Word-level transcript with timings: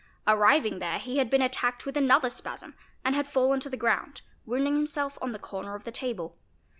i 0.25 0.33
Arriving 0.33 0.79
there 0.79 0.97
he 0.97 1.19
had 1.19 1.29
been 1.29 1.43
attacked 1.43 1.85
with 1.85 1.95
another 1.95 2.27
spasm 2.27 2.73
and 3.05 3.13
had 3.13 3.27
fallen 3.27 3.59
| 3.59 3.59
'to 3.59 3.69
the 3.69 3.77
ground, 3.77 4.21
wounding 4.47 4.75
himself 4.75 5.15
on 5.21 5.31
the 5.31 5.37
corner 5.37 5.75
of 5.75 5.83
the 5.83 5.91
table. 5.91 6.35